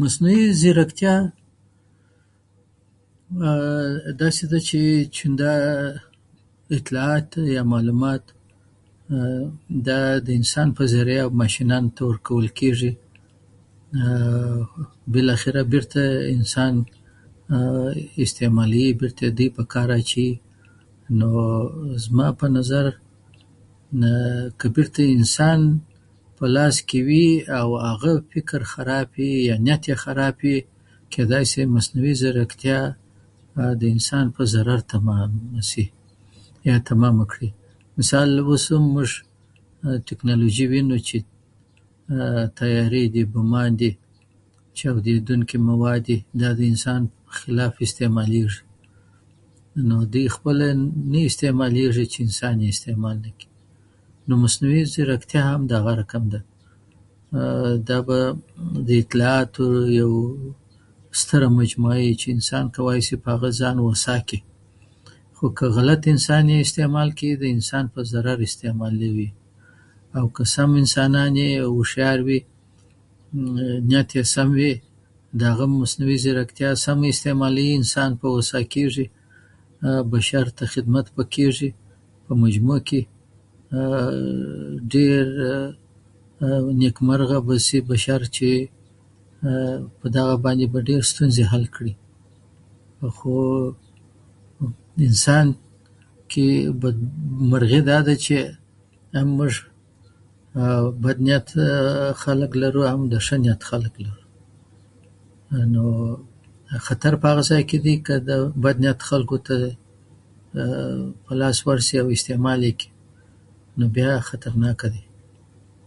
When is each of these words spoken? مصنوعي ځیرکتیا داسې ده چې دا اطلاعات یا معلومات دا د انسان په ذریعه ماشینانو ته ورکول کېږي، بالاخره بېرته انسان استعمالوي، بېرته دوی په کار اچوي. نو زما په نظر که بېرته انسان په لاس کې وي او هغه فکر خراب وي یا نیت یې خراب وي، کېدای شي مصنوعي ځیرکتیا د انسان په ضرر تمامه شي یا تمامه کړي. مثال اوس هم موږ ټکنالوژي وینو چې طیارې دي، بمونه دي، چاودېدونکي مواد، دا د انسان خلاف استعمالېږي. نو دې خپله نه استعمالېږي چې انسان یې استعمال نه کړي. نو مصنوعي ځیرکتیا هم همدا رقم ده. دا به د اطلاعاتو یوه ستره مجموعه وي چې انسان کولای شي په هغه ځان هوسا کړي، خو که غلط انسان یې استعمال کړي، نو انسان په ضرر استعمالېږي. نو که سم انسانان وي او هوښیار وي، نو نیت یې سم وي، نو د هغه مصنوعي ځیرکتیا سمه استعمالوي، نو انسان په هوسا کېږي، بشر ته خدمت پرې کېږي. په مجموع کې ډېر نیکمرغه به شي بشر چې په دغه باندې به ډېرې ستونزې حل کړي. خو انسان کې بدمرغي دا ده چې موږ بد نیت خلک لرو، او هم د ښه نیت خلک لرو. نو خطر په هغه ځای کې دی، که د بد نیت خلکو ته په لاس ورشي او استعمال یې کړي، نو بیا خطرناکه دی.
مصنوعي 0.00 0.44
ځیرکتیا 0.60 1.14
داسې 4.22 4.42
ده 4.50 4.58
چې 4.68 4.80
دا 5.42 5.54
اطلاعات 6.76 7.28
یا 7.56 7.62
معلومات 7.72 8.22
دا 9.88 10.00
د 10.26 10.28
انسان 10.40 10.68
په 10.76 10.82
ذریعه 10.94 11.24
ماشینانو 11.42 11.94
ته 11.96 12.02
ورکول 12.10 12.46
کېږي، 12.58 12.92
بالاخره 15.12 15.60
بېرته 15.72 16.02
انسان 16.36 16.72
استعمالوي، 18.26 18.88
بېرته 19.00 19.24
دوی 19.36 19.48
په 19.56 19.62
کار 19.72 19.88
اچوي. 19.98 20.30
نو 21.20 21.30
زما 22.04 22.28
په 22.40 22.46
نظر 22.56 22.86
که 24.60 24.66
بېرته 24.76 25.02
انسان 25.18 25.60
په 26.38 26.44
لاس 26.56 26.76
کې 26.88 26.98
وي 27.08 27.24
او 27.58 27.68
هغه 27.90 28.12
فکر 28.32 28.60
خراب 28.72 29.06
وي 29.18 29.30
یا 29.48 29.56
نیت 29.66 29.82
یې 29.90 29.94
خراب 30.04 30.34
وي، 30.44 30.56
کېدای 31.12 31.44
شي 31.52 31.62
مصنوعي 31.74 32.14
ځیرکتیا 32.20 32.80
د 33.80 33.82
انسان 33.94 34.26
په 34.36 34.42
ضرر 34.52 34.80
تمامه 34.92 35.62
شي 35.70 35.84
یا 36.68 36.76
تمامه 36.90 37.24
کړي. 37.32 37.50
مثال 37.98 38.28
اوس 38.48 38.64
هم 38.72 38.84
موږ 38.94 39.10
ټکنالوژي 40.08 40.66
وینو 40.72 40.98
چې 41.06 41.16
طیارې 42.58 43.04
دي، 43.14 43.22
بمونه 43.32 43.68
دي، 43.80 43.92
چاودېدونکي 44.78 45.56
مواد، 45.68 46.06
دا 46.40 46.48
د 46.58 46.60
انسان 46.72 47.00
خلاف 47.38 47.74
استعمالېږي. 47.86 48.62
نو 49.88 49.96
دې 50.12 50.24
خپله 50.34 50.66
نه 51.12 51.20
استعمالېږي 51.30 52.04
چې 52.12 52.18
انسان 52.26 52.54
یې 52.64 52.68
استعمال 52.74 53.16
نه 53.24 53.30
کړي. 53.38 53.50
نو 54.28 54.34
مصنوعي 54.44 54.82
ځیرکتیا 54.94 55.42
هم 55.48 55.52
همدا 55.54 55.78
رقم 56.00 56.24
ده. 56.32 56.40
دا 57.88 57.98
به 58.06 58.18
د 58.88 58.90
اطلاعاتو 59.02 59.64
یوه 59.98 60.20
ستره 61.20 61.46
مجموعه 61.60 62.00
وي 62.06 62.14
چې 62.20 62.28
انسان 62.36 62.64
کولای 62.74 63.00
شي 63.06 63.16
په 63.22 63.28
هغه 63.34 63.48
ځان 63.60 63.76
هوسا 63.86 64.16
کړي، 64.28 64.40
خو 65.36 65.46
که 65.58 65.66
غلط 65.76 66.02
انسان 66.14 66.44
یې 66.50 66.64
استعمال 66.66 67.08
کړي، 67.18 67.30
نو 67.42 67.48
انسان 67.58 67.84
په 67.94 68.00
ضرر 68.12 68.38
استعمالېږي. 68.48 69.30
نو 70.14 70.28
که 70.36 70.44
سم 70.54 70.70
انسانان 70.82 71.32
وي 71.40 71.52
او 71.62 71.70
هوښیار 71.84 72.18
وي، 72.26 72.40
نو 73.34 73.48
نیت 73.90 74.08
یې 74.18 74.22
سم 74.34 74.48
وي، 74.58 74.72
نو 74.72 74.80
د 75.38 75.42
هغه 75.50 75.66
مصنوعي 75.66 76.18
ځیرکتیا 76.24 76.68
سمه 76.86 77.08
استعمالوي، 77.14 77.70
نو 77.74 77.80
انسان 77.80 78.10
په 78.20 78.26
هوسا 78.36 78.60
کېږي، 78.74 79.06
بشر 80.12 80.44
ته 80.56 80.64
خدمت 80.74 81.06
پرې 81.14 81.26
کېږي. 81.36 81.70
په 82.26 82.32
مجموع 82.42 82.80
کې 82.88 83.00
ډېر 84.92 85.24
نیکمرغه 86.82 87.38
به 87.46 87.56
شي 87.66 87.78
بشر 87.92 88.20
چې 88.36 88.48
په 90.00 90.06
دغه 90.16 90.34
باندې 90.44 90.66
به 90.72 90.80
ډېرې 90.88 91.04
ستونزې 91.10 91.44
حل 91.52 91.64
کړي. 91.76 91.94
خو 93.16 93.34
انسان 95.08 95.46
کې 96.32 96.44
بدمرغي 96.82 97.80
دا 97.90 97.98
ده 98.06 98.14
چې 98.24 98.34
موږ 99.38 99.52
بد 101.04 101.18
نیت 101.26 101.48
خلک 102.22 102.50
لرو، 102.62 102.82
او 102.84 102.88
هم 102.94 103.02
د 103.12 103.14
ښه 103.26 103.32
نیت 103.44 103.60
خلک 103.70 103.92
لرو. 104.04 104.22
نو 105.72 105.84
خطر 106.86 107.12
په 107.20 107.26
هغه 107.30 107.42
ځای 107.50 107.62
کې 107.70 107.78
دی، 107.84 107.94
که 108.06 108.14
د 108.28 108.30
بد 108.64 108.76
نیت 108.84 109.00
خلکو 109.08 109.36
ته 109.46 109.56
په 111.26 111.32
لاس 111.40 111.56
ورشي 111.66 111.96
او 112.00 112.08
استعمال 112.16 112.60
یې 112.70 112.74
کړي، 112.80 112.88
نو 113.78 113.84
بیا 113.96 114.12
خطرناکه 114.28 114.86
دی. 114.94 115.02